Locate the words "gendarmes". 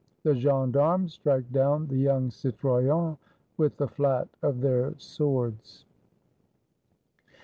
0.33-1.13